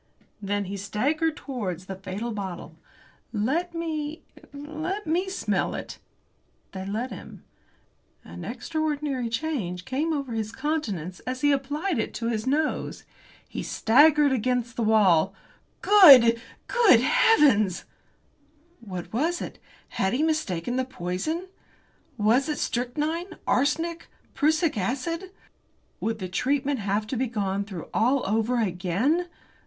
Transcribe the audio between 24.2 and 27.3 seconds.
prussic acid? Would the treatment have to be